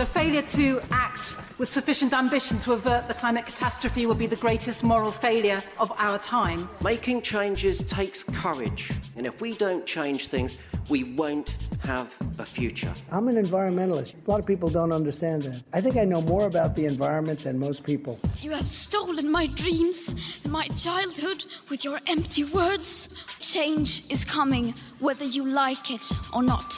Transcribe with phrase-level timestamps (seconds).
[0.00, 4.34] The failure to act with sufficient ambition to avert the climate catastrophe will be the
[4.34, 6.66] greatest moral failure of our time.
[6.82, 10.56] Making changes takes courage, and if we don't change things,
[10.88, 12.90] we won't have a future.
[13.12, 14.26] I'm an environmentalist.
[14.26, 15.62] A lot of people don't understand that.
[15.74, 18.18] I think I know more about the environment than most people.
[18.38, 23.10] You have stolen my dreams and my childhood with your empty words.
[23.38, 26.72] Change is coming, whether you like it or not.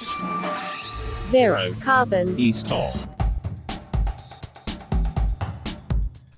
[1.31, 2.39] Zero carbon.
[2.39, 2.67] East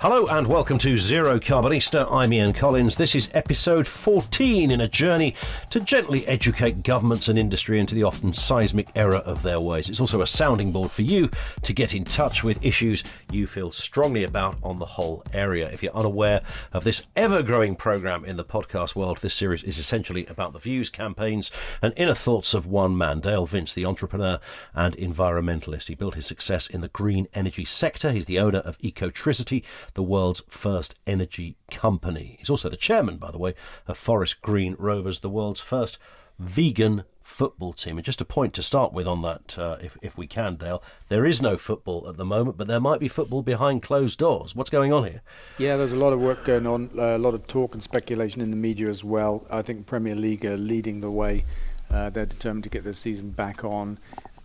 [0.05, 2.07] Hello and welcome to Zero Carbonista.
[2.13, 2.97] I'm Ian Collins.
[2.97, 5.35] This is episode 14 in a journey
[5.71, 9.89] to gently educate governments and industry into the often seismic error of their ways.
[9.89, 11.31] It's also a sounding board for you
[11.63, 15.71] to get in touch with issues you feel strongly about on the whole area.
[15.71, 16.43] If you're unaware
[16.75, 20.59] of this ever growing program in the podcast world, this series is essentially about the
[20.59, 21.51] views, campaigns,
[21.81, 24.39] and inner thoughts of one man, Dale Vince, the entrepreneur
[24.75, 25.89] and environmentalist.
[25.89, 28.13] He built his success in the green energy sector.
[28.13, 29.63] He's the owner of Ecotricity
[29.95, 32.37] the world's first energy company.
[32.39, 33.55] He's also the chairman, by the way,
[33.87, 35.99] of Forest Green Rovers, the world's first
[36.39, 37.97] vegan football team.
[37.97, 40.83] And just a point to start with on that, uh, if, if we can, Dale,
[41.09, 44.55] there is no football at the moment, but there might be football behind closed doors.
[44.55, 45.23] What's going on here?
[45.59, 48.43] Yeah, there's a lot of work going on, uh, a lot of talk and speculation
[48.43, 49.47] in the media as well.
[49.51, 51.45] I think Premier League are leading the way.
[51.91, 53.99] Uh, they're determined to get their season back on.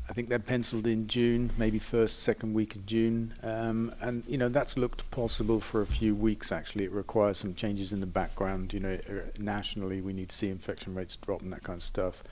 [0.09, 3.31] I think they're penciled in June, maybe first, second week of June.
[3.43, 6.85] Um, and, you know, that's looked possible for a few weeks, actually.
[6.85, 8.73] It requires some changes in the background.
[8.73, 11.83] You know, uh, nationally, we need to see infection rates drop and that kind of
[11.83, 12.23] stuff.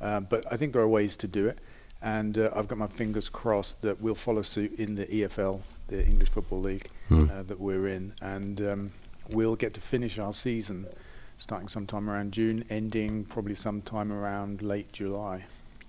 [0.00, 1.60] Uh, but I think there are ways to do it.
[2.02, 6.04] And uh, I've got my fingers crossed that we'll follow suit in the EFL, the
[6.04, 7.28] English Football League, hmm.
[7.30, 8.14] uh, that we're in.
[8.20, 8.92] And um,
[9.30, 10.88] we'll get to finish our season
[11.38, 15.44] starting sometime around June, ending probably sometime around late July.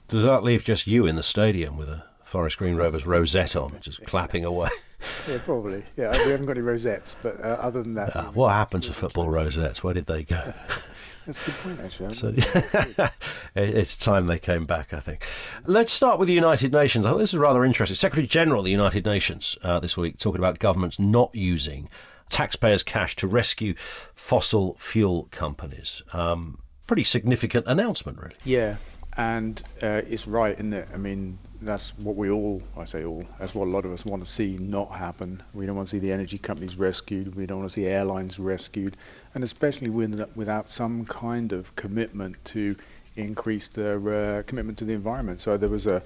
[0.07, 3.77] Does that leave just you in the stadium with a Forest Green Rovers rosette on,
[3.81, 4.69] just clapping away?
[5.27, 5.83] Yeah, probably.
[5.97, 8.15] Yeah, we haven't got any rosettes, but uh, other than that.
[8.15, 9.83] Uh, what happened to football rosettes?
[9.83, 10.53] Where did they go?
[11.25, 12.15] That's a good point, actually.
[12.15, 12.33] So,
[13.55, 15.25] it's time they came back, I think.
[15.65, 17.05] Let's start with the United Nations.
[17.05, 17.95] I thought this is rather interesting.
[17.95, 21.89] Secretary General of the United Nations uh, this week talking about governments not using
[22.29, 26.01] taxpayers' cash to rescue fossil fuel companies.
[26.11, 28.35] Um, pretty significant announcement, really.
[28.43, 28.77] Yeah,
[29.17, 30.87] and uh, it's right, isn't it?
[30.93, 34.05] I mean, that's what we all, I say all, that's what a lot of us
[34.05, 35.41] want to see not happen.
[35.53, 37.35] We don't want to see the energy companies rescued.
[37.35, 38.97] We don't want to see airlines rescued.
[39.35, 42.75] And especially with, without some kind of commitment to
[43.15, 45.41] increase their uh, commitment to the environment.
[45.41, 46.01] So there was a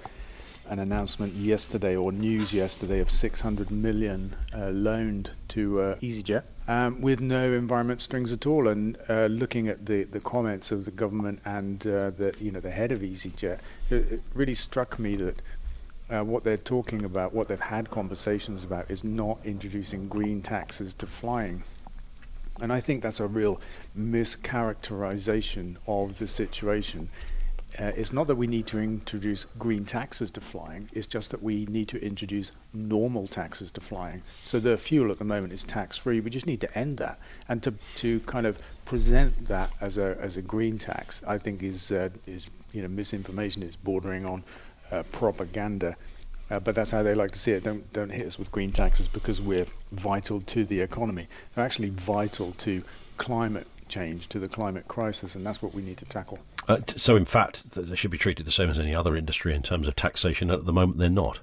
[0.70, 7.02] an announcement yesterday or news yesterday of 600 million uh, loaned to uh, EasyJet um,
[7.02, 8.68] with no environment strings at all.
[8.68, 12.60] And uh, looking at the, the comments of the government and uh, the you know
[12.60, 15.42] the head of EasyJet, it, it really struck me that.
[16.10, 20.94] Uh, what they're talking about, what they've had conversations about, is not introducing green taxes
[20.94, 21.62] to flying.
[22.62, 23.60] And I think that's a real
[24.00, 27.10] mischaracterization of the situation
[27.80, 31.44] uh, it's not that we need to introduce green taxes to flying, it's just that
[31.44, 34.24] we need to introduce normal taxes to flying.
[34.46, 36.22] So the fuel at the moment is tax free.
[36.22, 37.20] We just need to end that.
[37.50, 41.62] And to, to kind of present that as a, as a green tax, I think
[41.62, 44.44] is, uh, is you know, misinformation, is bordering on
[44.92, 45.96] uh, propaganda.
[46.50, 47.64] Uh, but that's how they like to see it.
[47.64, 51.28] Don't don't hit us with green taxes because we're vital to the economy.
[51.54, 52.82] They're actually vital to
[53.18, 56.40] climate change, to the climate crisis, and that's what we need to tackle.
[56.68, 59.62] Uh, so, in fact, they should be treated the same as any other industry in
[59.62, 60.52] terms of taxation.
[60.52, 61.40] At the moment, they're not.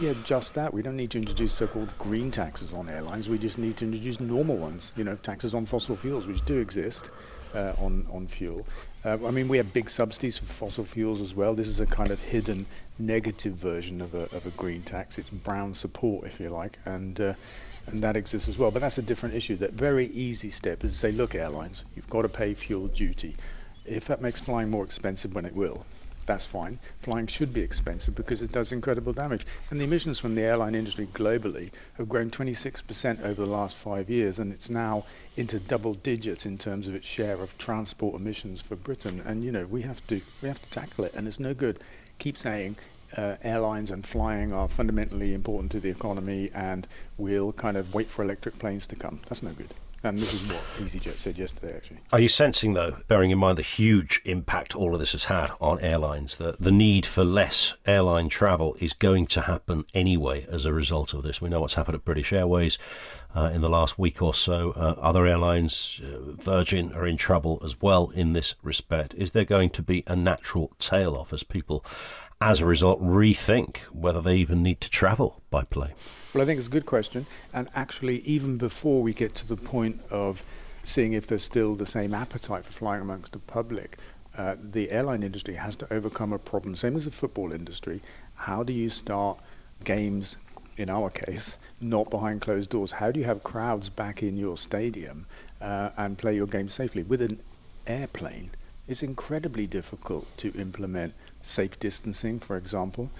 [0.00, 0.72] Yeah, just that.
[0.72, 3.28] We don't need to introduce so-called green taxes on airlines.
[3.28, 4.92] We just need to introduce normal ones.
[4.96, 7.10] You know, taxes on fossil fuels, which do exist
[7.54, 8.66] uh, on on fuel.
[9.04, 11.54] Uh, I mean, we have big subsidies for fossil fuels as well.
[11.54, 12.66] This is a kind of hidden
[12.98, 15.18] negative version of a of a green tax.
[15.18, 17.20] It's brown support, if you like, and.
[17.20, 17.34] Uh,
[17.86, 19.56] and that exists as well, but that's a different issue.
[19.56, 23.34] That very easy step is to say, look, airlines, you've got to pay fuel duty
[23.88, 25.84] if that makes flying more expensive when it will,
[26.26, 26.78] that's fine.
[27.00, 29.46] Flying should be expensive because it does incredible damage.
[29.70, 34.10] And the emissions from the airline industry globally have grown 26% over the last five
[34.10, 35.04] years, and it's now
[35.36, 39.22] into double digits in terms of its share of transport emissions for Britain.
[39.24, 41.80] And you know we have to we have to tackle it, and it's no good
[42.18, 42.76] keep saying
[43.16, 46.86] uh, airlines and flying are fundamentally important to the economy, and
[47.16, 49.20] we'll kind of wait for electric planes to come.
[49.28, 49.72] That's no good.
[50.04, 51.98] And this is what EasyJet said yesterday, actually.
[52.12, 55.50] Are you sensing, though, bearing in mind the huge impact all of this has had
[55.60, 60.64] on airlines, that the need for less airline travel is going to happen anyway as
[60.64, 61.40] a result of this?
[61.40, 62.78] We know what's happened at British Airways
[63.34, 64.70] uh, in the last week or so.
[64.70, 69.14] Uh, other airlines, uh, Virgin, are in trouble as well in this respect.
[69.14, 71.84] Is there going to be a natural tail off as people
[72.40, 75.94] as a result, rethink whether they even need to travel by plane?
[76.32, 77.26] Well, I think it's a good question.
[77.52, 80.44] And actually, even before we get to the point of
[80.84, 83.98] seeing if there's still the same appetite for flying amongst the public,
[84.36, 88.00] uh, the airline industry has to overcome a problem, same as the football industry.
[88.36, 89.38] How do you start
[89.84, 90.36] games,
[90.76, 92.92] in our case, not behind closed doors?
[92.92, 95.26] How do you have crowds back in your stadium
[95.60, 97.02] uh, and play your game safely?
[97.02, 97.40] With an
[97.88, 98.50] airplane,
[98.86, 103.10] it's incredibly difficult to implement safe distancing, for example.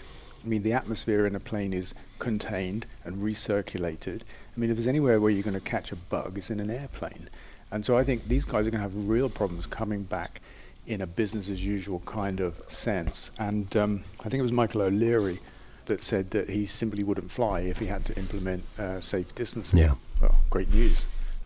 [0.44, 4.23] I mean, the atmosphere in a plane is contained and recirculated.
[4.23, 6.70] I mean, if there's anywhere where you're going to catch a bug, it's in an
[6.70, 7.29] airplane.
[7.70, 10.41] And so I think these guys are going to have real problems coming back
[10.87, 13.31] in a business as usual kind of sense.
[13.38, 15.38] And um, I think it was Michael O'Leary
[15.87, 19.81] that said that he simply wouldn't fly if he had to implement uh, safe distancing.
[19.81, 19.94] Yeah.
[20.21, 21.05] Well, great news.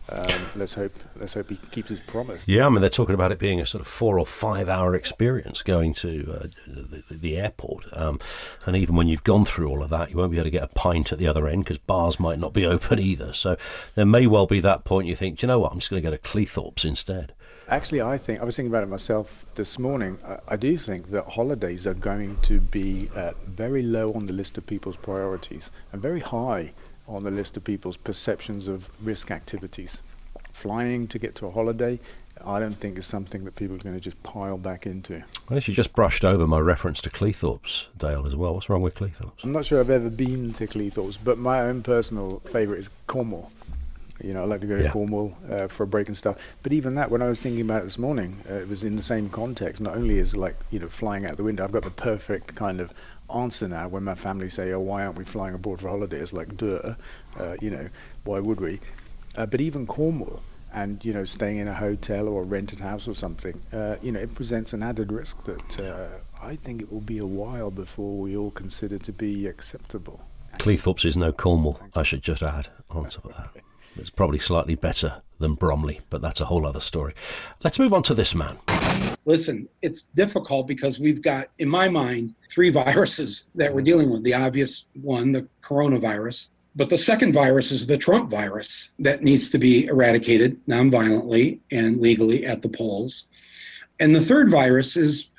[0.09, 0.93] Um, let's hope.
[1.15, 2.47] Let's hope he keeps his promise.
[2.47, 4.95] Yeah, I mean they're talking about it being a sort of four or five hour
[4.95, 8.19] experience going to uh, the, the, airport, um,
[8.65, 10.63] and even when you've gone through all of that, you won't be able to get
[10.63, 13.33] a pint at the other end because bars might not be open either.
[13.33, 13.55] So
[13.95, 16.09] there may well be that point you think, you know what, I'm just going to
[16.09, 17.33] go to Cleethorpes instead.
[17.69, 20.19] Actually, I think I was thinking about it myself this morning.
[20.25, 24.33] I, I do think that holidays are going to be uh, very low on the
[24.33, 26.73] list of people's priorities and very high
[27.07, 30.01] on the list of people's perceptions of risk activities.
[30.51, 31.99] Flying to get to a holiday,
[32.45, 35.23] I don't think is something that people are going to just pile back into.
[35.49, 38.53] Well, you just brushed over my reference to Cleethorpes, Dale, as well.
[38.53, 39.43] What's wrong with Cleethorpes?
[39.43, 43.51] I'm not sure I've ever been to Cleethorpes, but my own personal favourite is Cornwall.
[44.21, 44.91] You know, I like to go to yeah.
[44.91, 46.37] Cornwall uh, for a break and stuff.
[46.61, 48.95] But even that, when I was thinking about it this morning, uh, it was in
[48.95, 49.81] the same context.
[49.81, 52.79] Not only is like you know flying out the window, I've got the perfect kind
[52.79, 52.93] of
[53.33, 56.55] answer now when my family say, "Oh, why aren't we flying abroad for holidays?" Like,
[56.57, 56.93] duh,
[57.39, 57.89] uh, you know,
[58.23, 58.79] why would we?
[59.35, 60.41] Uh, but even Cornwall,
[60.73, 64.11] and you know, staying in a hotel or a rented house or something, uh, you
[64.11, 66.07] know, it presents an added risk that uh,
[66.41, 70.21] I think it will be a while before we all consider to be acceptable.
[70.59, 71.79] Cleethorpes is no Cornwall.
[71.95, 73.63] I should just add on top of that.
[73.97, 77.13] It's probably slightly better than Bromley, but that's a whole other story.
[77.63, 78.57] Let's move on to this man.
[79.25, 84.23] Listen, it's difficult because we've got, in my mind, three viruses that we're dealing with.
[84.23, 86.49] The obvious one, the coronavirus.
[86.75, 92.01] But the second virus is the Trump virus that needs to be eradicated nonviolently and
[92.01, 93.25] legally at the polls.
[93.99, 95.29] And the third virus is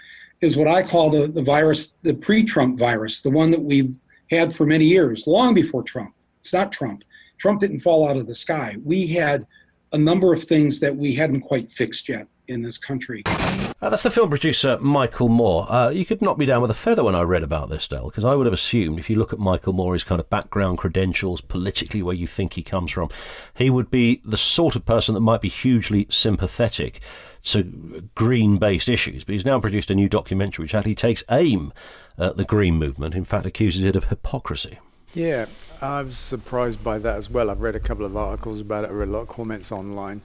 [0.40, 3.96] is what I call the, the virus, the pre-Trump virus, the one that we've
[4.30, 6.14] had for many years, long before Trump.
[6.40, 7.02] It's not Trump.
[7.38, 8.76] Trump didn't fall out of the sky.
[8.84, 9.46] We had
[9.92, 13.22] a number of things that we hadn't quite fixed yet in this country.
[13.26, 15.70] Uh, that's the film producer Michael Moore.
[15.70, 18.06] Uh, you could knock me down with a feather when I read about this, Dale,
[18.06, 20.78] because I would have assumed if you look at Michael Moore, his kind of background
[20.78, 23.08] credentials, politically where you think he comes from,
[23.54, 27.00] he would be the sort of person that might be hugely sympathetic
[27.44, 29.25] to green based issues.
[29.25, 31.72] But he's now produced a new documentary which actually takes aim
[32.19, 34.78] at the green movement, in fact, accuses it of hypocrisy.
[35.14, 35.46] Yeah,
[35.81, 37.49] I was surprised by that as well.
[37.49, 38.90] I've read a couple of articles about it.
[38.90, 40.20] I read a lot of comments online.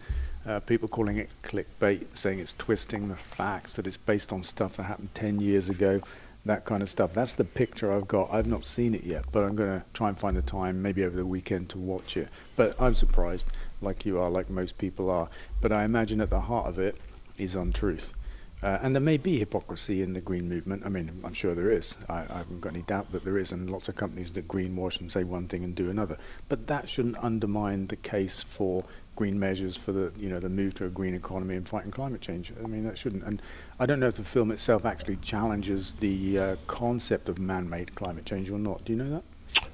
[0.47, 4.77] Uh, people calling it clickbait, saying it's twisting the facts, that it's based on stuff
[4.77, 6.01] that happened 10 years ago,
[6.45, 7.13] that kind of stuff.
[7.13, 8.33] That's the picture I've got.
[8.33, 11.03] I've not seen it yet, but I'm going to try and find the time, maybe
[11.05, 12.29] over the weekend, to watch it.
[12.55, 13.47] But I'm surprised,
[13.81, 15.29] like you are, like most people are.
[15.61, 16.97] But I imagine at the heart of it
[17.37, 18.13] is untruth.
[18.61, 20.85] Uh, and there may be hypocrisy in the green movement.
[20.85, 21.95] I mean, I'm sure there is.
[22.09, 24.99] I, I, haven't got any doubt that there is, and lots of companies that greenwash
[24.99, 26.17] and say one thing and do another.
[26.49, 28.83] But that shouldn't undermine the case for
[29.15, 32.19] green measures for the, you know, the move to a green economy and fighting climate
[32.19, 32.51] change.
[32.61, 33.23] I mean, that shouldn't.
[33.23, 33.41] And
[33.79, 38.25] I don't know if the film itself actually challenges the uh, concept of man-made climate
[38.25, 38.83] change or not.
[38.83, 39.23] Do you know that?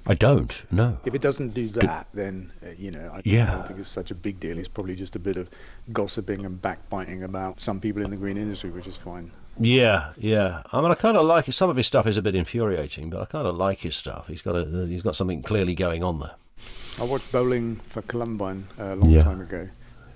[0.07, 0.63] I don't.
[0.71, 0.97] No.
[1.05, 3.51] If it doesn't do that, then uh, you know I yeah.
[3.51, 4.57] don't think it's such a big deal.
[4.57, 5.49] It's probably just a bit of
[5.93, 9.31] gossiping and backbiting about some people in the green industry, which is fine.
[9.59, 10.61] Yeah, yeah.
[10.71, 11.53] I mean, I kind of like it.
[11.53, 14.27] Some of his stuff is a bit infuriating, but I kind of like his stuff.
[14.27, 16.35] He's got a, he's got something clearly going on there.
[16.99, 19.21] I watched Bowling for Columbine a long yeah.
[19.21, 19.67] time ago,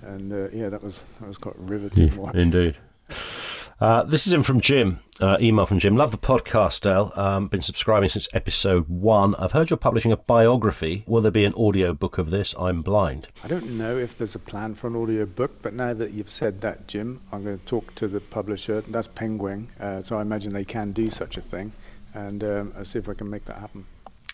[0.02, 2.14] and uh, yeah, that was that was quite riveting.
[2.14, 2.76] Yeah, indeed.
[3.80, 5.00] Uh, this is in from Jim.
[5.20, 5.96] Uh, email from Jim.
[5.96, 7.12] Love the podcast, Dale.
[7.14, 9.34] Um, been subscribing since episode one.
[9.36, 11.02] I've heard you're publishing a biography.
[11.06, 12.54] Will there be an audio book of this?
[12.58, 13.28] I'm blind.
[13.42, 16.28] I don't know if there's a plan for an audio book, but now that you've
[16.28, 18.82] said that, Jim, I'm going to talk to the publisher.
[18.82, 21.72] That's Penguin, uh, so I imagine they can do such a thing,
[22.12, 23.86] and um, I'll see if I can make that happen.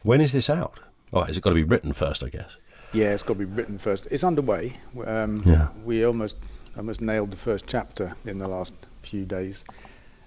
[0.02, 0.80] When is this out?
[1.12, 2.24] Oh, has it got to be written first?
[2.24, 2.50] I guess.
[2.92, 4.08] Yeah, it's got to be written first.
[4.10, 4.76] It's underway.
[5.04, 5.68] Um, yeah.
[5.84, 6.36] We almost
[6.76, 8.74] almost nailed the first chapter in the last
[9.08, 9.64] few days.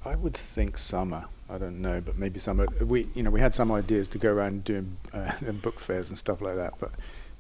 [0.06, 1.26] I would think summer.
[1.50, 2.68] I don't know, but maybe summer.
[2.82, 5.32] We, you know, we had some ideas to go around doing uh,
[5.62, 6.92] book fairs and stuff like that, but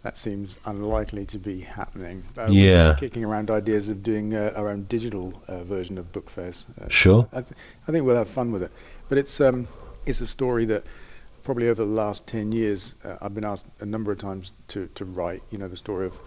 [0.04, 2.24] that seems unlikely to be happening.
[2.38, 6.30] Uh, yeah, kicking around ideas of doing uh, our own digital uh, version of book
[6.30, 6.66] fairs.
[6.82, 7.28] Uh, sure.
[7.32, 7.54] I, th-
[7.88, 8.72] I, think we'll have fun with it,
[9.08, 9.68] but it's um,
[10.06, 10.84] it's a story that
[11.44, 14.88] probably over the last 10 years, uh, I've been asked a number of times to,
[14.96, 16.20] to write, you know, the story of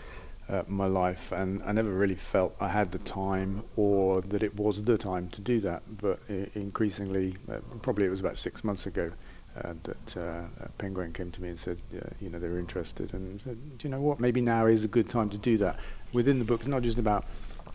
[0.53, 4.55] uh, my life, and I never really felt I had the time or that it
[4.55, 5.83] was the time to do that.
[6.01, 6.21] But
[6.55, 9.11] increasingly, uh, probably it was about six months ago,
[9.57, 11.79] uh, that uh, Penguin came to me and said,
[12.21, 14.21] you know, they were interested, and said, do you know what?
[14.21, 15.79] Maybe now is a good time to do that.
[16.13, 17.25] Within the book, it's not just about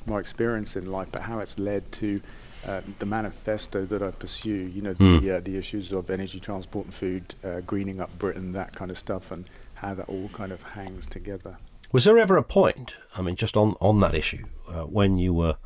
[0.05, 2.22] my experience in life, but how it's led to
[2.65, 5.22] uh, the manifesto that I pursue, you know, mm.
[5.22, 8.89] the, uh, the issues of energy, transport, and food, uh, greening up Britain, that kind
[8.89, 11.57] of stuff, and how that all kind of hangs together.
[11.91, 15.34] Was there ever a point, I mean, just on, on that issue, uh, when you
[15.34, 15.58] were,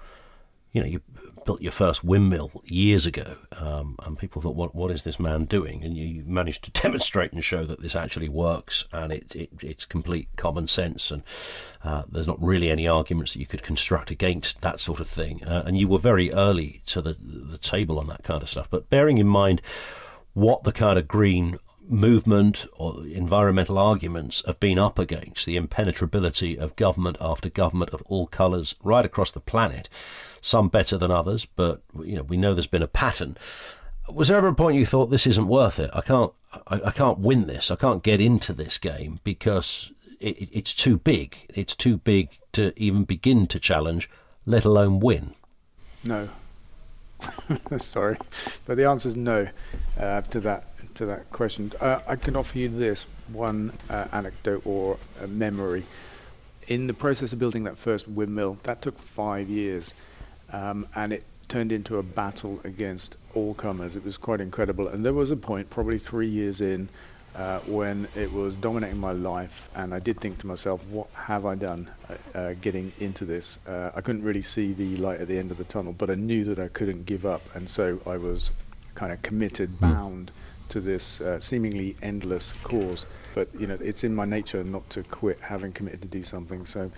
[0.72, 1.02] you know, you
[1.46, 5.46] built your first windmill years ago, um, and people thought, "What what is this man
[5.46, 9.36] doing?" And you, you, managed to demonstrate and show that this actually works, and it,
[9.36, 11.24] it it's complete common sense, and
[11.84, 15.44] uh, there's not really any arguments that you could construct against that sort of thing.
[15.44, 18.68] Uh, and you were very early to the the table on that kind of stuff.
[18.70, 19.62] But bearing in mind
[20.34, 21.58] what the kind of green
[21.92, 28.02] movement or environmental arguments have been up against the impenetrability of government after government of
[28.04, 29.90] all colours right across the planet
[30.42, 33.38] some better than others, but you know we know there's been a pattern.
[34.10, 35.92] Was there ever a point you thought this isn't worth it?
[35.94, 36.34] I can't,
[36.68, 37.72] I, I can't win this.
[37.72, 41.38] I can't get into this game because it, it's too big.
[41.50, 44.10] It's too big to even begin to challenge,
[44.46, 45.36] let alone win.
[46.04, 46.28] No.
[47.78, 48.18] Sorry,
[48.66, 49.48] but the answer is no
[50.00, 50.71] uh, to that
[51.02, 51.72] to that question.
[51.82, 55.84] Uh, I can offer you this one uh, anecdote or a memory.
[56.68, 59.96] In the process of building that first windmill, that took five years
[60.54, 63.96] um, and it turned into a battle against all comers.
[63.96, 64.90] It was quite incredible.
[64.90, 66.88] And there was a point, probably three years in,
[67.36, 71.48] uh, when it was dominating my life, and I did think to myself, what have
[71.48, 73.58] I done uh, uh, getting into this?
[73.68, 76.16] Uh, I couldn't really see the light at the end of the tunnel, but I
[76.16, 78.52] knew that I couldn't give up, and so I was
[78.94, 79.90] kind of committed, hmm.
[79.90, 80.32] bound
[80.72, 83.06] to this uh, seemingly endless cause.
[83.36, 86.66] But you know, it's in my nature not to quit having committed to do something.
[86.66, 86.92] So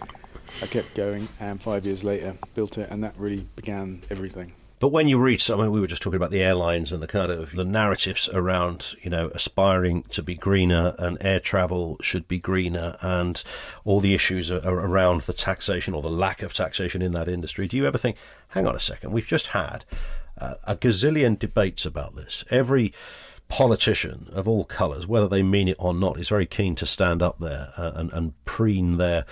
[0.62, 4.54] I kept going, and five years later, built it, and that really began everything.
[4.84, 7.08] But when you reach, I mean, we were just talking about the airlines and the
[7.08, 12.28] kind of the narratives around, you know, aspiring to be greener and air travel should
[12.28, 13.42] be greener and
[13.86, 17.66] all the issues around the taxation or the lack of taxation in that industry.
[17.66, 18.18] Do you ever think,
[18.50, 19.86] hang on a second, we've just had
[20.38, 22.44] uh, a gazillion debates about this.
[22.50, 22.94] Every
[23.48, 27.22] politician of all colours, whether they mean it or not, is very keen to stand
[27.22, 29.26] up there uh, and, and preen their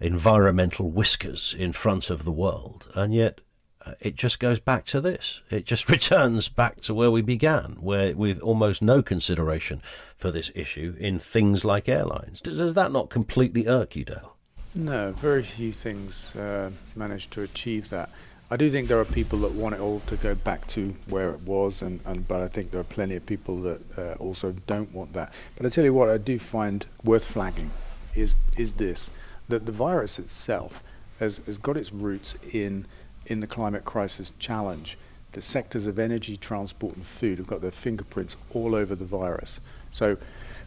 [0.00, 2.90] environmental whiskers in front of the world.
[2.94, 3.40] And yet,
[3.84, 5.40] uh, it just goes back to this.
[5.50, 9.80] It just returns back to where we began, where with almost no consideration
[10.16, 12.40] for this issue in things like airlines.
[12.40, 14.36] Does, does that not completely irk you, Dale?
[14.74, 18.10] No, very few things uh, manage to achieve that.
[18.48, 21.30] I do think there are people that want it all to go back to where
[21.30, 24.52] it was, and, and but I think there are plenty of people that uh, also
[24.68, 25.34] don't want that.
[25.56, 27.72] But I tell you what, I do find worth flagging
[28.14, 29.10] is is this
[29.48, 30.84] that the virus itself
[31.18, 32.86] has, has got its roots in
[33.26, 34.96] in the climate crisis challenge.
[35.32, 39.60] The sectors of energy, transport, and food have got their fingerprints all over the virus.
[39.90, 40.16] So,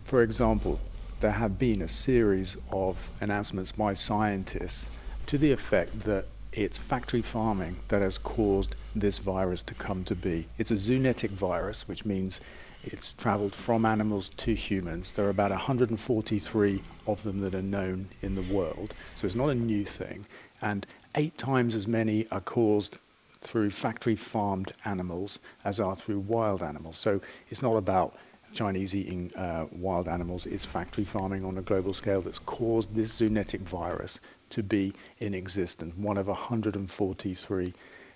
[0.03, 0.81] for example,
[1.21, 4.89] there have been a series of announcements by scientists
[5.27, 10.15] to the effect that it's factory farming that has caused this virus to come to
[10.15, 10.47] be.
[10.57, 12.41] It's a zoonotic virus, which means
[12.83, 15.11] it's traveled from animals to humans.
[15.11, 19.49] There are about 143 of them that are known in the world, so it's not
[19.49, 20.25] a new thing.
[20.61, 22.97] And eight times as many are caused
[23.41, 26.97] through factory farmed animals as are through wild animals.
[26.97, 28.17] So it's not about
[28.53, 33.19] Chinese eating uh, wild animals, is factory farming on a global scale that's caused this
[33.19, 37.73] zoonotic virus to be in existence, one of 143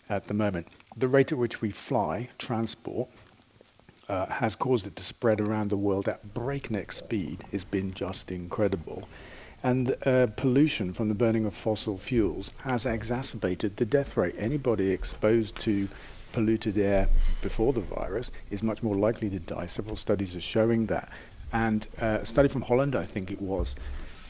[0.09, 0.67] at the moment.
[0.97, 3.09] The rate at which we fly, transport,
[4.09, 7.43] uh, has caused it to spread around the world at breakneck speed.
[7.51, 9.07] It's been just incredible.
[9.63, 14.35] And uh, pollution from the burning of fossil fuels has exacerbated the death rate.
[14.37, 15.87] Anybody exposed to
[16.33, 17.07] polluted air
[17.41, 19.67] before the virus is much more likely to die.
[19.67, 21.09] Several studies are showing that.
[21.53, 23.75] And uh, a study from Holland, I think it was,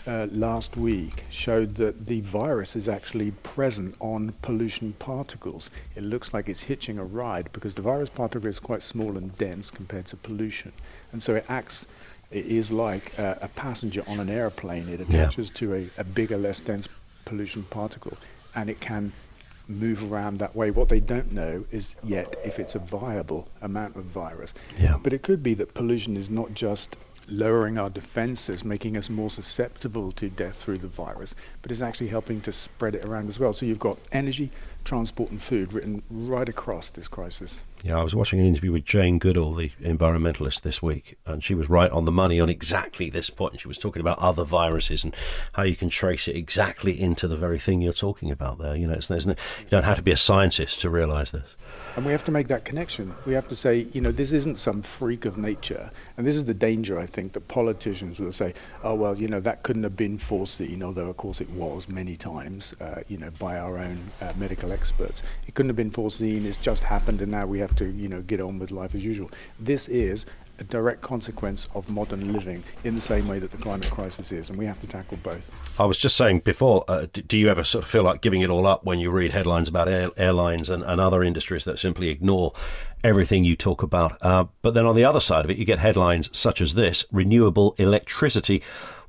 [0.05, 5.71] uh, last week showed that the virus is actually present on pollution particles.
[5.95, 9.35] It looks like it's hitching a ride because the virus particle is quite small and
[9.37, 10.73] dense compared to pollution.
[11.13, 11.87] And so it acts,
[12.31, 14.89] it is like a, a passenger on an airplane.
[14.89, 15.59] It attaches yeah.
[15.59, 16.89] to a, a bigger, less dense
[17.23, 18.17] pollution particle
[18.55, 19.11] and it can
[19.67, 20.71] move around that way.
[20.71, 24.53] What they don't know is yet if it's a viable amount of virus.
[24.77, 24.97] Yeah.
[25.01, 26.95] But it could be that pollution is not just
[27.29, 32.07] lowering our defenses, making us more susceptible to death through the virus, but is actually
[32.07, 33.53] helping to spread it around as well.
[33.53, 34.49] So you've got energy,
[34.83, 37.61] transport, and food written right across this crisis.
[37.83, 41.53] Yeah, I was watching an interview with Jane Goodall, the environmentalist, this week, and she
[41.53, 43.59] was right on the money on exactly this point.
[43.59, 45.15] She was talking about other viruses and
[45.53, 48.75] how you can trace it exactly into the very thing you're talking about there.
[48.75, 49.35] You know, it's, it's, you
[49.69, 51.43] don't have to be a scientist to realise this.
[51.95, 53.13] And we have to make that connection.
[53.23, 55.91] We have to say, you know, this isn't some freak of nature.
[56.17, 59.39] And this is the danger, I think, that politicians will say, oh, well, you know,
[59.41, 63.29] that couldn't have been foreseen, although, of course, it was many times, uh, you know,
[63.37, 65.21] by our own uh, medical experts.
[65.47, 66.47] It couldn't have been foreseen.
[66.47, 69.05] It's just happened, and now we have to, you know, get on with life as
[69.05, 69.29] usual.
[69.59, 70.25] This is
[70.59, 74.49] a direct consequence of modern living in the same way that the climate crisis is,
[74.49, 75.51] and we have to tackle both.
[75.79, 78.49] I was just saying before, uh, do you ever sort of feel like giving it
[78.49, 82.09] all up when you read headlines about air, airlines and, and, other industries that simply
[82.09, 82.53] ignore
[83.03, 84.17] everything you talk about?
[84.21, 87.03] Uh, but then on the other side of it, you get headlines such as this
[87.11, 88.61] renewable electricity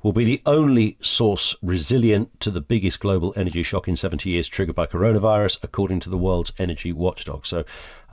[0.05, 4.47] will be the only source resilient to the biggest global energy shock in 70 years
[4.47, 7.43] triggered by coronavirus, according to the world's energy watchdog.
[7.43, 7.63] So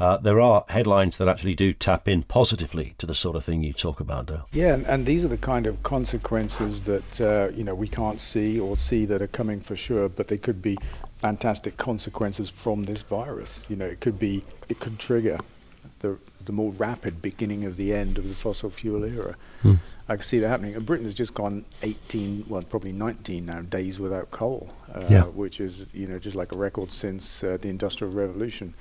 [0.01, 3.63] uh, there are headlines that actually do tap in positively to the sort of thing
[3.63, 4.49] you talk about, Dale.
[4.53, 8.59] Yeah, and, these are the kind of consequences that uh, you know we can't see
[8.59, 10.79] or see that are coming for sure, but they could be
[11.19, 13.67] fantastic consequences from this virus.
[13.69, 15.39] You know, it could be it could trigger
[15.99, 19.37] the the more rapid beginning of the end of the fossil fuel era.
[19.63, 19.75] Hmm.
[20.09, 20.75] I can see that happening.
[20.75, 25.23] And Britain has just gone 18, well, probably 19 now days without coal, uh, yeah.
[25.25, 28.75] which is you know just like a record since uh, the Industrial Revolution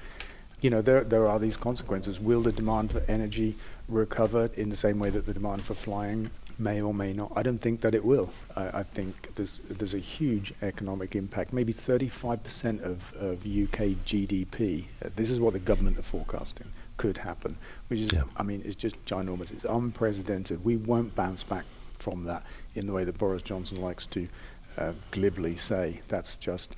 [0.62, 2.20] you know, there, there are these consequences.
[2.20, 3.56] Will the demand for energy
[3.90, 7.32] recover in the same way that the demand for flying may or may not?
[7.36, 8.30] I don't think that it will.
[8.56, 14.86] I, I think there's, there's a huge economic impact, maybe 35% of, of UK GDP.
[15.04, 16.68] Uh, this is what the government are forecasting
[17.02, 18.26] could happen, which is, yeah.
[18.38, 19.52] I mean, it's just ginormous.
[19.52, 20.64] It's unprecedented.
[20.64, 21.66] We won't bounce back
[21.98, 22.44] from that
[22.76, 24.28] in the way that Boris Johnson likes to
[24.78, 26.00] uh, glibly say.
[26.10, 26.76] That's just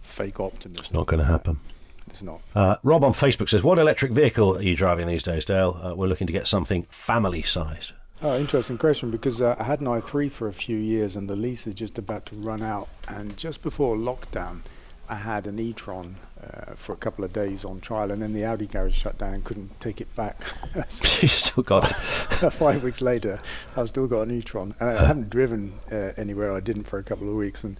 [0.00, 0.80] fake optimism.
[0.80, 1.60] It's not going to happen.
[2.06, 2.40] It's not.
[2.54, 5.78] Uh, Rob on Facebook says, "What electric vehicle are you driving these days, Dale?
[5.82, 7.92] Uh, we're looking to get something family sized."
[8.22, 11.36] Oh, interesting question because uh, I had an i3 for a few years and the
[11.36, 12.88] lease is just about to run out.
[13.08, 14.60] And just before lockdown,
[15.08, 18.44] I had an e-tron uh, for a couple of days on trial, and then the
[18.44, 20.40] Audi garage shut down and couldn't take it back.
[20.74, 21.94] you still got it.
[22.52, 23.40] Five weeks later,
[23.76, 26.52] I've still got an e-tron, and I haven't driven uh, anywhere.
[26.52, 27.76] I didn't for a couple of weeks, and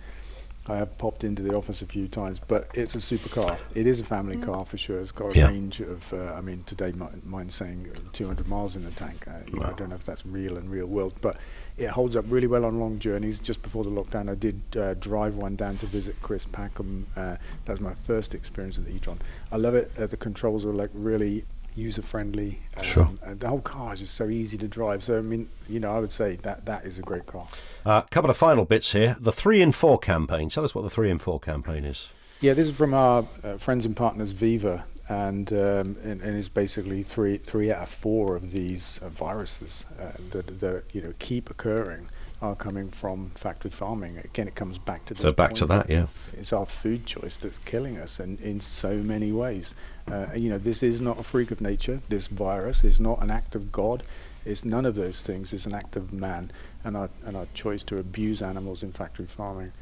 [0.68, 3.57] I have popped into the office a few times, but it's a supercar.
[3.74, 4.44] It is a family mm.
[4.44, 4.98] car for sure.
[4.98, 5.46] It's got a yeah.
[5.48, 6.92] range of, uh, I mean, today
[7.24, 9.29] mine's saying 200 miles in the tank.
[9.29, 9.61] Uh, wow.
[9.61, 11.37] know, I don't know if that's real in real world, but
[11.79, 13.38] it holds up really well on long journeys.
[13.38, 17.07] Just before the lockdown, I did uh, drive one down to visit Chris Packham.
[17.14, 19.20] Uh, that was my first experience with the e-tron.
[19.52, 19.92] I love it.
[19.98, 21.44] Uh, the controls are like really
[21.77, 22.61] user friendly.
[22.77, 23.09] Um, sure.
[23.27, 25.05] the whole car is just so easy to drive.
[25.05, 27.47] So I mean, you know, I would say that that is a great car.
[27.85, 29.17] A uh, couple of final bits here.
[29.21, 30.51] The three in four campaign.
[30.51, 32.09] Tell us what the three in four campaign is.
[32.41, 36.51] Yeah, this is from our uh, friends and partners Viva, and, um, and, and it's
[36.51, 41.15] basically three three out of four of these uh, viruses uh, that, that you know
[41.19, 42.09] keep occurring
[42.42, 44.18] are coming from factory farming.
[44.18, 46.07] Again, it comes back to so back to that, yeah.
[46.35, 49.75] It's our food choice that's killing us, and in so many ways.
[50.07, 52.01] Uh, you know, this is not a freak of nature.
[52.09, 54.03] This virus is not an act of God.
[54.44, 55.53] It's none of those things.
[55.53, 56.53] It's an act of man,
[56.85, 59.72] and our and our choice to abuse animals in factory farming.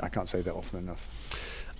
[0.00, 1.06] I can't say that often enough.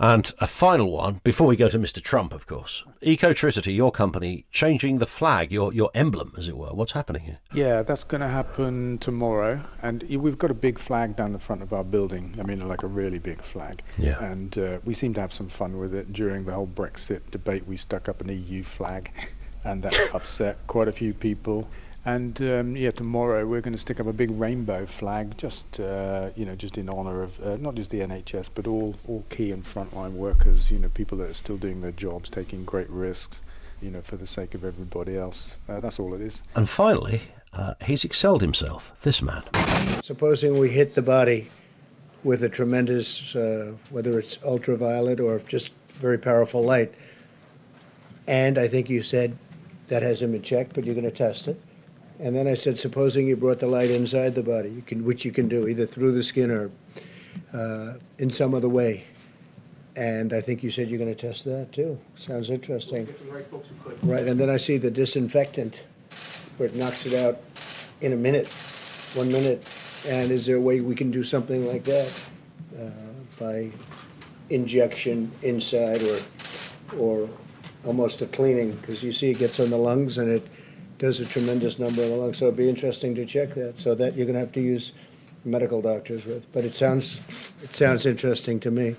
[0.01, 2.03] And a final one before we go to Mr.
[2.03, 2.85] Trump, of course.
[3.03, 6.73] Ecotricity, your company, changing the flag, your your emblem, as it were.
[6.73, 7.39] What's happening here?
[7.53, 11.61] Yeah, that's going to happen tomorrow, and we've got a big flag down the front
[11.61, 12.35] of our building.
[12.41, 13.83] I mean, like a really big flag.
[13.99, 14.25] Yeah.
[14.25, 16.15] And uh, we seem to have some fun with it.
[16.15, 19.13] During the whole Brexit debate, we stuck up an EU flag,
[19.65, 21.69] and that upset quite a few people.
[22.05, 26.31] And um, yeah, tomorrow we're going to stick up a big rainbow flag, just uh,
[26.35, 29.53] you know, just in honour of uh, not just the NHS, but all all key
[29.53, 30.71] and frontline workers.
[30.71, 33.41] You know, people that are still doing their jobs, taking great risks,
[33.83, 35.57] you know, for the sake of everybody else.
[35.69, 36.43] Uh, that's all it is.
[36.57, 37.21] And finally,
[37.53, 38.93] uh, he's excelled himself.
[39.03, 39.43] This man.
[40.03, 41.51] Supposing we hit the body
[42.25, 46.95] with a tremendous, uh, whether it's ultraviolet or just very powerful light,
[48.27, 49.37] and I think you said
[49.89, 51.61] that has him in check, but you're going to test it
[52.21, 55.25] and then I said, supposing you brought the light inside the body, you can, which
[55.25, 56.71] you can do either through the skin or
[57.55, 59.05] uh, in some other way.
[59.97, 61.99] And I think you said you're going to test that too.
[62.17, 63.09] Sounds interesting.
[64.03, 65.83] Right, and then I see the disinfectant,
[66.59, 67.41] where it knocks it out
[68.01, 68.49] in a minute,
[69.15, 69.67] one minute.
[70.09, 72.23] And is there a way we can do something like that
[72.79, 72.91] uh,
[73.39, 73.71] by
[74.51, 76.19] injection inside or
[76.99, 77.29] or
[77.85, 78.73] almost a cleaning?
[78.73, 80.47] Because you see, it gets on the lungs and it
[81.01, 82.39] does a tremendous number of the lungs.
[82.39, 83.81] So it'd be interesting to check that.
[83.81, 84.93] So that you're going to have to use
[85.45, 87.21] medical doctors with, but it sounds
[87.63, 88.95] it sounds interesting to me.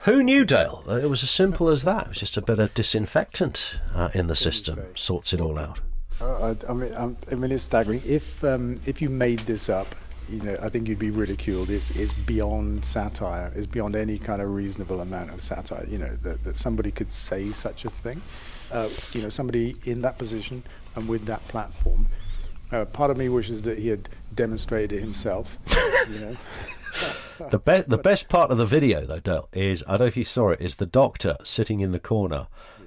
[0.00, 0.82] Who knew, Dale?
[0.88, 2.06] It was as simple as that.
[2.06, 5.80] It was just a bit of disinfectant uh, in the system, sorts it all out.
[6.20, 8.02] Uh, I, I mean, I'm, I mean, it's staggering.
[8.04, 9.94] If um, if you made this up,
[10.30, 11.70] you know, I think you'd be ridiculed.
[11.70, 13.52] It's it's beyond satire.
[13.54, 15.86] It's beyond any kind of reasonable amount of satire.
[15.88, 18.22] You know, that, that somebody could say such a thing.
[18.72, 20.62] Uh, you know, somebody in that position
[20.96, 22.06] and with that platform.
[22.72, 25.58] Uh, part of me wishes that he had demonstrated it himself.
[26.10, 26.36] you know.
[27.50, 30.16] The best the best part of the video though, Dale, is I don't know if
[30.16, 32.46] you saw it, is the doctor sitting in the corner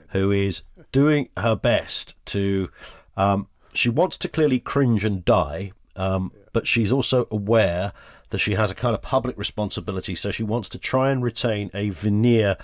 [0.10, 0.62] who is
[0.94, 2.70] doing her best to
[3.18, 7.92] um, she wants to clearly cringe and die, um, but she's also aware
[8.30, 11.72] that she has a kind of public responsibility, so she wants to try and retain
[11.74, 12.58] a veneer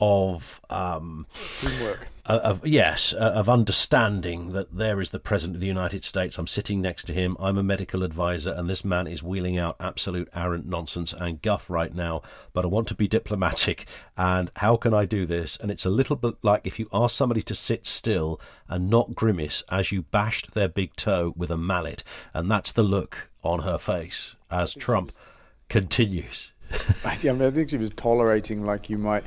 [0.00, 1.26] of um,
[1.60, 2.08] Teamwork.
[2.26, 6.38] uh, of yes, uh, of understanding that there is the president of the United States.
[6.38, 7.36] I'm sitting next to him.
[7.40, 11.70] I'm a medical advisor, and this man is wheeling out absolute arrant nonsense and guff
[11.70, 12.22] right now.
[12.52, 15.56] But I want to be diplomatic, and how can I do this?
[15.56, 19.14] And it's a little bit like if you ask somebody to sit still and not
[19.14, 22.02] grimace as you bashed their big toe with a mallet,
[22.34, 25.12] and that's the look on her face as Trump
[25.68, 26.50] continues.
[27.04, 29.24] I, I, mean, I think she was tolerating like you might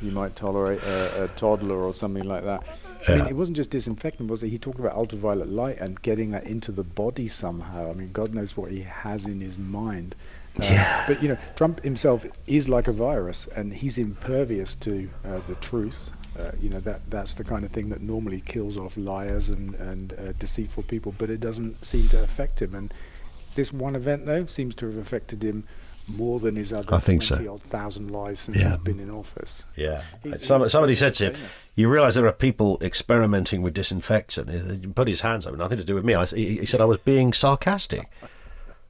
[0.00, 2.66] you might tolerate a, a toddler or something like that.
[3.08, 4.48] I mean, it wasn't just disinfectant, was it?
[4.48, 7.90] He talked about ultraviolet light and getting that into the body somehow.
[7.90, 10.14] I mean, God knows what he has in his mind.
[10.58, 11.04] Uh, Yeah.
[11.06, 15.54] But you know, Trump himself is like a virus, and he's impervious to uh, the
[15.56, 16.10] truth.
[16.38, 19.74] Uh, you know that that's the kind of thing that normally kills off liars and
[19.76, 22.74] and uh, deceitful people, but it doesn't seem to affect him.
[22.74, 22.92] And
[23.54, 25.64] this one event, though, seems to have affected him
[26.08, 27.34] more than his other I think so.
[27.34, 28.70] 20 odd thousand lies since Yeah.
[28.76, 29.64] he's been in office.
[29.76, 30.02] Yeah.
[30.22, 31.34] He's- Some, he's- somebody said to him.
[31.74, 34.48] You realise there are people experimenting with disinfectant.
[34.82, 36.14] He put his hands up, nothing to do with me.
[36.14, 38.08] I, s- he, he said I was being sarcastic.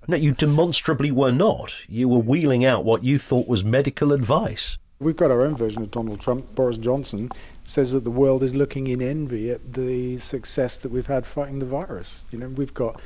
[0.09, 1.85] No, you demonstrably were not.
[1.88, 4.79] You were wheeling out what you thought was medical advice.
[5.00, 6.55] We've got our own version of Donald Trump.
[6.55, 7.29] Boris Johnson
[7.64, 11.59] says that the world is looking in envy at the success that we've had fighting
[11.59, 12.22] the virus.
[12.31, 13.00] You know, we've got,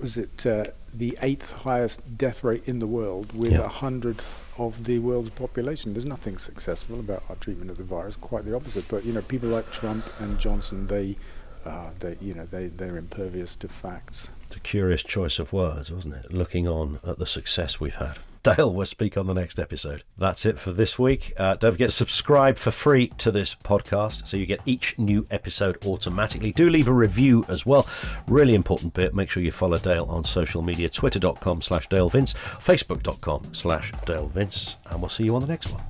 [0.00, 3.64] was it uh, the eighth highest death rate in the world with Yeah.
[3.64, 5.92] a hundredth of the world's population.
[5.92, 8.16] There's nothing successful about our treatment of the virus.
[8.16, 8.86] Quite the opposite.
[8.88, 11.16] But you know, people like Trump and Johnson, they,
[11.64, 14.30] uh, they, you know, they they're impervious to facts.
[14.44, 16.32] It's a curious choice of words, wasn't it?
[16.32, 18.16] Looking on at the success we've had.
[18.42, 20.02] Dale will speak on the next episode.
[20.16, 21.32] That's it for this week.
[21.36, 25.26] Uh, don't forget to subscribe for free to this podcast so you get each new
[25.30, 26.52] episode automatically.
[26.52, 27.86] Do leave a review as well.
[28.26, 29.14] Really important bit.
[29.14, 34.28] Make sure you follow Dale on social media twitter.com slash Dale Vince, facebook.com slash Dale
[34.28, 35.82] Vince, and we'll see you on the next one.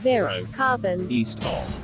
[0.00, 1.10] Zero carbon.
[1.10, 1.82] East of.